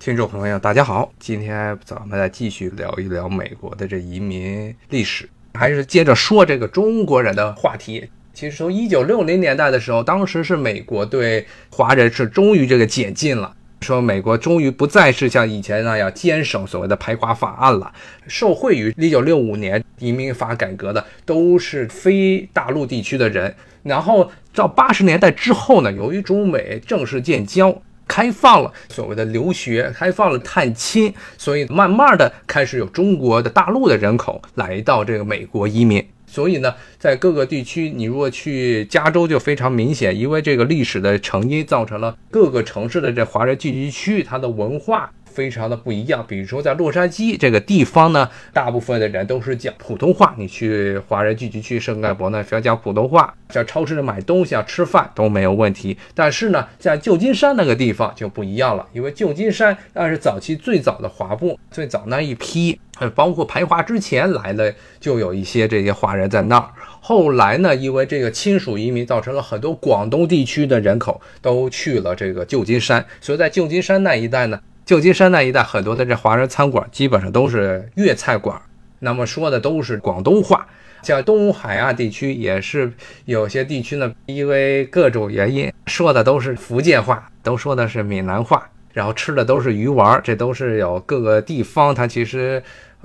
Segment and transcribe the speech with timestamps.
[0.00, 8.08] 听众朋友，大家好，今天咱们再继续聊一聊美国的这移民历史，还是接着说这个中国人的话题。
[8.32, 17.92] 其实从一九六零年代的时候，当时是美国对华人是终于这个解禁了，说美国终于不再是像以前那样坚守所谓的排华法案了。
[18.26, 27.82] 受惠于一九六五年移民法改革的都是非大陆地区的人，然后到八十年代之后呢，由于中美正式建交。
[28.10, 36.04] 开放了所谓的留学，开放了探亲，所以慢慢的开始有中国的大陆的人口来到这个美国移民。
[36.26, 45.12] 所以呢，在各个地区，你如果去加州就非常明显，因为这个历史的成因，造成了各个城市的这华人聚集区，它的文化。
[45.32, 50.34] 非常的不一样，比如说在洛杉矶这个地方呢，大部分的人都是讲普通话。
[50.36, 55.96] 你去华人聚集区圣盖博呢，只要讲普通话，在超市里买东西啊、吃饭都没有问题。
[56.14, 62.78] 但是呢，在旧金山那个地方就不一样了，因为旧金山那是早期最早的华埠，最早那一批，
[63.14, 66.68] 包括排华之前来的就有一些这些华人在那儿。
[67.02, 74.60] 后来呢，因为这个亲属移民，造成了很多广东地区的人口都去了这个旧金山，所以在旧金山那一带呢。
[74.84, 78.60] 旧金山那一带很多的这华人餐馆基本上都是粤菜馆，
[78.98, 80.66] 那么说的都是广东话。
[81.02, 82.92] 像东海岸地区也是
[83.24, 92.62] 有些地区呢，因为各种原因说的都是福建话，都说的是闽南话，然后吃的都是鱼丸，这都是有各个地方它其实。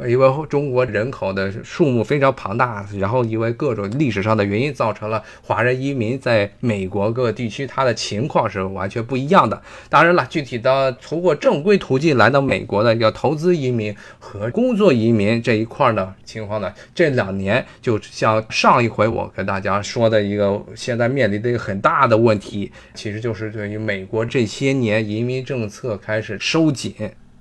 [0.07, 9.61] 因为中国人口的数目非常庞大，然后因为各种历史上的原因，造成了华人移民在美国各地区，它的情况是完全不一样的。
[9.89, 26.93] 当然了，具体的通过正规途径来到美国的，要投资移民和工作移民这一块呢情况呢，这两年就像上一回我跟大家说的一个，现在面临的一个很大的问题，其实就是对于美国这些年移民政策开始收紧。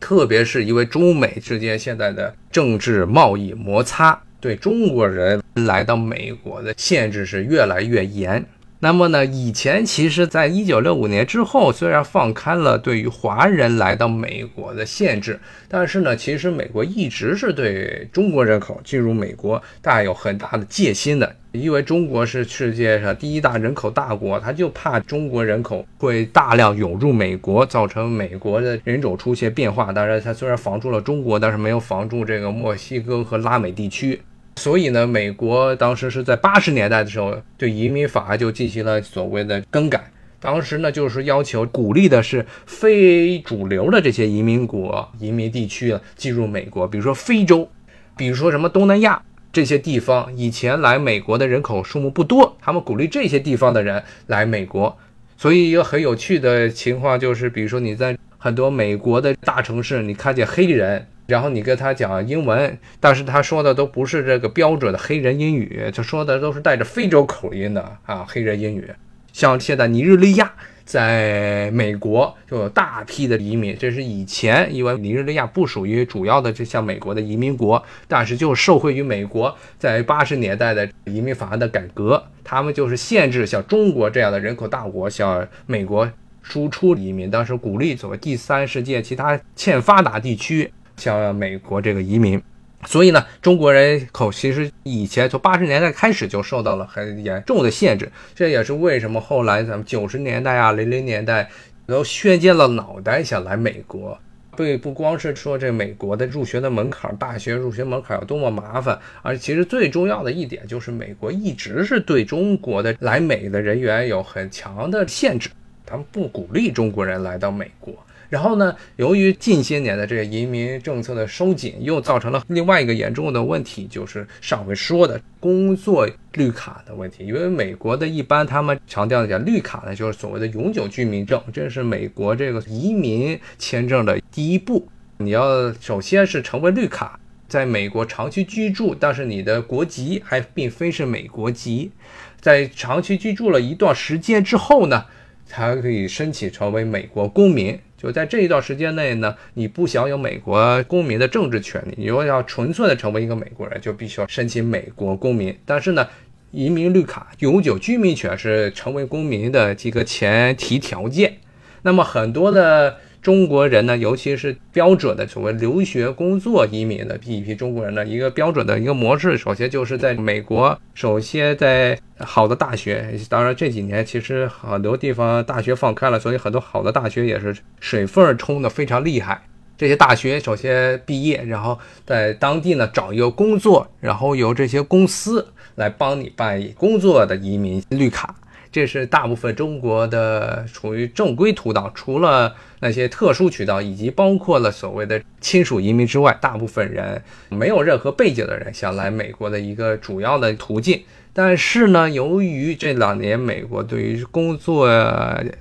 [0.05, 8.45] 特别是因为中美之间现在的政治贸易摩擦，对中国人来到美国的限制是越来越严。
[8.81, 21.35] 那么呢，以前其实，在一九六五年之后，虽然放开了对于华人来到美国的限制，但是呢，其实美国一直是对中国人口进入美国带有很大的戒心的。
[21.53, 29.93] 因为中国是世界上第一大人口大国，他就怕中国人口会大量涌入美国，造成美国的人种出现变化。
[29.93, 34.21] 当然，他虽然防住了中国，但是没有防住这个墨西哥和拉美地区。
[34.57, 40.11] 所以呢，美国当时是在八十年代的时候，对移民法就进行了所谓的更改。
[40.41, 47.69] 当时呢，就是要求鼓励的是非主流的这些移民国、移民地区进入美国，比如说非洲，
[48.17, 49.23] 比如说什么东南亚。
[49.53, 54.99] 这些地方以前来美国的人口数目不多，他们鼓励这些地方的人来美国。
[55.37, 68.89] 所以一个很有趣的情况就是，比如说你在很多美国的大城市，你看见黑人，然后你跟他讲英文，但是他说的都不是这个标准的黑人英语，他说的都是带着非洲口音的啊，黑人英语。
[69.33, 70.53] 像现在尼日利亚。
[70.87, 86.07] 在美国就有大批的移民，这是以前因为尼日利亚不属于主要的这像美国的移民国，但是就受惠于美国在八十年代的移民法案的改革，他们就是限制像中国这样的人口大国向美国
[86.43, 92.41] 输出移民，当时鼓励所谓第三世界其他欠发达地区向美国这个移民。
[92.87, 101.49] 所以呢，中国人口其实以前从八十年代开始就受到了很严重的限制，这也是为什么后来咱们九十年代啊、零零年代
[101.87, 104.19] 都削尖了脑袋想来美国。
[104.55, 115.49] 对，不光是说这美国的入学的门槛，大学入学门槛有多么麻烦，而其实最重要的一点就是，美国一直是对中国的来美的人员有很强的限制，
[115.87, 117.95] 他们不鼓励中国人来到美国。
[118.35, 118.75] 然后呢？
[118.97, 127.25] 由于近些年的这个移民政策的收紧，又造成了另外一个严重的问题，就是上回说的工作绿卡的问题。
[127.25, 134.89] 因为美国的一般他们强调的讲绿卡呢，就是所谓的永久居民证，这是美国这个移民签证的第一步。
[135.19, 141.93] 你要首先是成为绿卡，在美国长期居住，但是你的国籍还并非是美国籍，
[142.41, 145.05] 在长期居住了一段时间之后呢，
[145.47, 147.79] 才可以申请成为美国公民。
[147.97, 151.95] 就在这一段时间内呢，你不享有美国公民的政治权利。
[151.97, 155.57] 你如果要纯粹的成为一个美国人，就必须要申请美国公民。
[155.65, 156.07] 但是呢，
[156.51, 161.39] 移民绿卡永久居民权是成为公民的几个前提条件。
[161.81, 173.19] 那么很多的中国人呢，尤其是标准的所谓留学、工作移民的一批中国人的一个标准的一个模式，首先就是在美国，首先在好的大学。
[173.31, 179.43] 当然这几年其实很多地方大学放开了，所以很多好的大学也是水分冲的非常厉害。
[179.79, 188.35] 这些大学首先毕业，然后在当地呢找一个工作，然后由这些公司来帮你办工作的移民绿卡。
[188.75, 201.01] 这是大部分中国的处于正规途道，除了那些特殊渠道，以及包括了所谓的亲属移民之外，大部分人没有任何背景的人想来美国的一个主要的途径。
[201.33, 204.89] 但是呢，由于这两年美国对于工作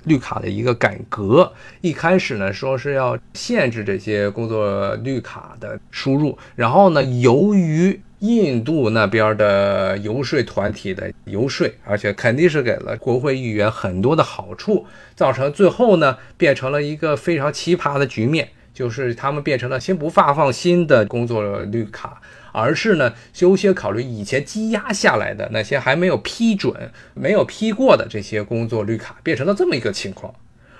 [0.02, 1.52] 绿卡的一个改革，
[1.82, 22.22] 一开始呢说是要限制这些工作绿卡的输入，然后呢，由于印度那边的游说团体的游说，而且肯定是给了国会议员很多的好处，造成最后呢变成了一个非常奇葩的局面，就是他们变成了先不发放新的工作绿卡，
[22.52, 30.34] 而是呢优先考虑以前积压下来的那些还没有批准、没有批过的这些工作绿卡，变成了这么一个情况。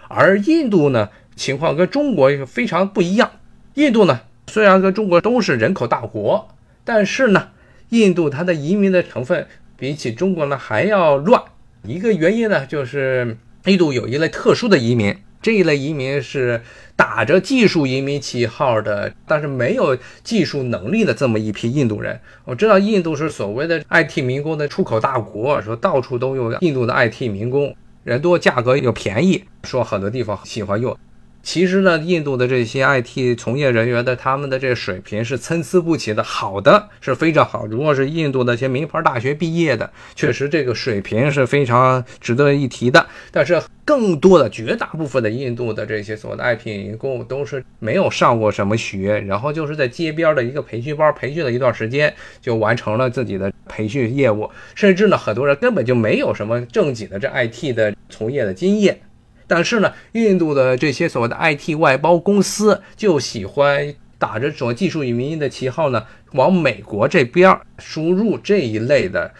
[0.08, 3.30] 而印度呢情况跟中国非常不一样，
[3.74, 6.48] 印度呢虽然跟中国都是人口大国。
[6.84, 7.48] 但是呢，
[7.88, 9.46] 印度它的移民的成分
[9.76, 11.42] 比起中国呢还要乱。
[11.82, 16.62] 一个原因呢，就是印度有一类特殊的移民，这一类移民是
[16.96, 22.20] 打着技术移民旗号的，但是没有技术能力的这么一批印度人。
[22.44, 30.96] 我知道印度是所谓的 IT 民工的出口大国，说到处都有印度的 IT 民工，人多价格又便宜，说很多地方喜欢用。
[31.44, 37.66] 其实呢，印度的这些 IT 从业人员的他们的这水平是参差不齐的，好的是非常好。
[37.66, 43.06] 如果是印度那些名牌大学毕业的，确实这个水平是非常值得一提的。
[43.30, 54.50] 但是更多的绝大部分的印度的这些所谓的 IT 员工都是没有上过什么学，然后就是在街边的一个培训班培训了一段时间，就完成了自己的培训业务。
[54.74, 58.98] 甚至呢，很多人根本就没有什么正经的这 IT 的从业的经验。
[59.46, 69.32] 但是呢，印度的这些所谓的 IT 外包公司就喜欢打着这种技术与民意的旗号呢，往美国这边输入这一类的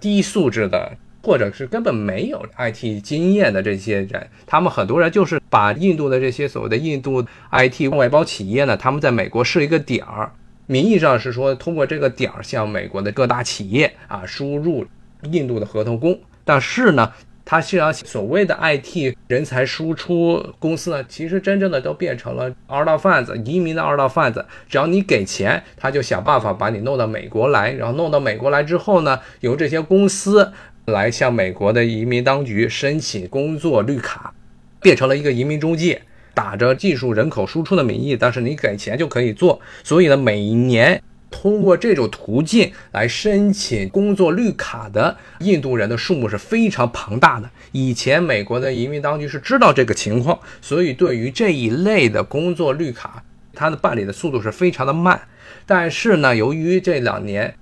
[0.00, 4.28] 低素质的，或者是根本没有 IT 经验的这些人。
[4.46, 10.32] 他们很多人就是把印度的这些所谓的印度 IT 外包企业呢，他们在美国设一个点儿，
[10.66, 14.84] 名义上是说通过这个点儿向美国的各大企业啊输入
[15.30, 17.12] 印度的合同工，但是呢。
[17.44, 24.44] 它实际上所谓的 IT 人才输出公司呢，其实真正的都变成了二道贩子，移民的二道贩子。
[24.68, 30.52] 只要你给钱，他就想办法把你弄到美国来，然后弄到美国来之后呢，由这些公司
[30.86, 34.32] 来向美国的移民当局申请工作绿卡，
[34.80, 36.02] 变成了一个移民中介，
[36.34, 39.60] 打着技术人口输出的名义，但是你给钱就可以做。
[39.82, 41.02] 所以呢，每一年。
[41.32, 47.50] 通过这种途径来申请工作绿卡的印度人的数目是非常庞大的。
[47.72, 53.24] 以前美国的移民当局是知道这个情况，所以对于这一类的工作绿卡，
[53.54, 55.20] 它的办理的速度是非常的慢。
[55.66, 57.54] 但是呢，由于这两年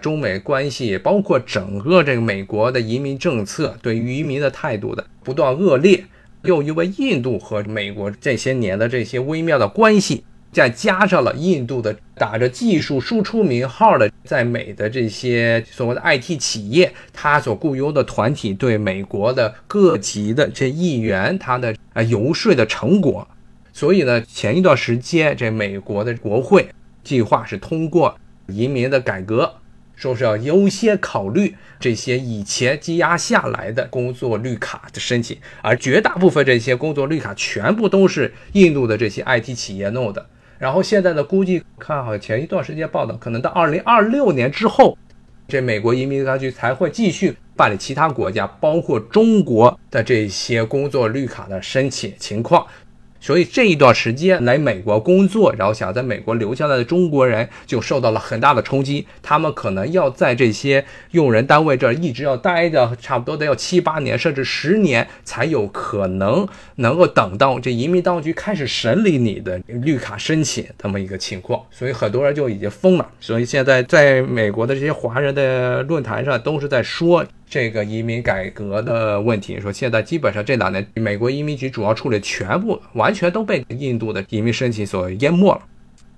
[0.00, 6.04] 中美关系，包括整个这个美国的移民政策对于移民的态度的不断恶劣，
[6.42, 10.24] 又因为印度和美国这些年的这些微妙的关系。
[10.52, 23.26] 再加上了印度的打着技术输出名号的在美的这些所谓的 IT 企业，他所雇佣的团体对美国的各级的这议员他的啊游说的成果，
[23.72, 26.68] 所以呢，前一段时间这美国的国会
[27.04, 29.54] 计划是通过移民的改革。
[29.94, 40.24] 说是要优先考虑这些以前积压下来的工作绿卡的申请，而绝大部分这些工作绿卡全部都是印度的这些 IT 企业弄的。
[40.58, 44.98] 然后现在呢，估计看好前一段时间报道，可能到二零二六年之后，
[45.46, 52.66] 这美国移民局才会继续办理其他国家，包括中国的这些工作绿卡的申请情况。
[53.20, 59.06] 所以这一段时间来美国工作，然后想在美国留下来的中国人就受到了很大的冲击。
[59.22, 66.46] 他们可能要在这些用人单位这儿一直要待着，差不多得要七八年，甚至十年，才有可能
[66.76, 71.60] 能够等到这移民当局开始审理你的绿卡申请这么一个情况。
[71.70, 73.08] 所以很多人就已经疯了。
[73.20, 77.24] 所以现在在美国的这些华人的论坛上都是在说。
[77.50, 85.62] 这个移民改革的问题，说现在基本上这两年，美国移民局主要处理全部完全都被印度的移民申请所淹没了。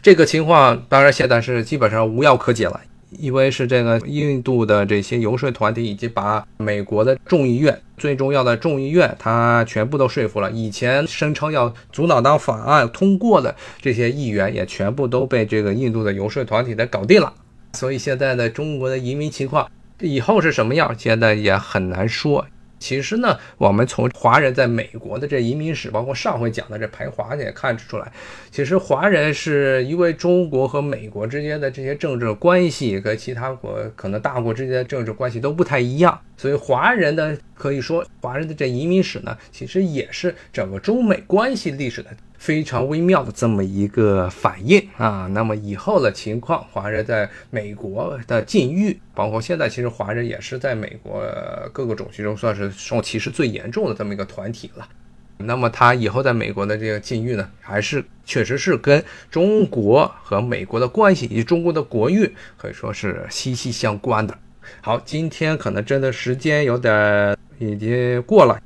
[0.02, 10.50] 这个情况当然现在是基本上无药可解了，因为是这个印度的这些游说团体，以及把美国的众议院最重要的众议院，他全部都说服了。
[10.50, 17.32] 以前声称要阻挠当法案通过的这些议员，也全部都被这个印度的游说团体给搞定了。
[17.74, 22.46] 所以现在的中国的移民情况以后是什么样，现在也很难说。
[22.78, 28.10] 其实呢，我们从华人在美国的这移民史，包括上回讲的这排华，也看出来，
[28.50, 42.08] 其实华人是因为中国和美国之间的这些政治关系，和其他国可能大国之间的政治关系都不太一样，所以华人的可以说，华人的这移民史呢，其实也是整个中美关系历史的。
[42.40, 51.22] 非常微妙的这么一个反应啊，那么以后的情况，华人在美国的境遇，包括现在，其实华人也是在美国
[51.70, 54.88] 各个种群中算是受歧视最严重的这么一个团体了。
[55.36, 64.34] 那么他以后在美国的这个境遇呢，还是确实是跟中国和美国的关系以及中国的国运可以说是息息相关的。
[64.80, 68.58] 好，今天可能真的时间有点已经过了。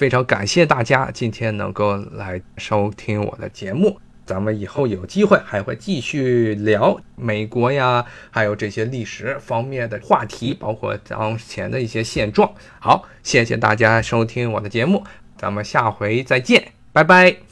[0.00, 12.50] 非常感谢大家今天能够来收听我的节目，咱们以后有机会还会继续聊美国呀，还有这些历史方面的话题，包括当前的一些现状。
[12.78, 15.04] 好，谢谢大家收听我的节目，
[15.36, 17.49] 咱们下回再见，拜拜。